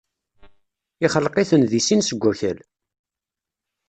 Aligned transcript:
yexleq-iten 1.01 1.61
di 1.71 1.79
sin 1.87 2.01
seg 2.03 2.19
wakal. 2.23 2.59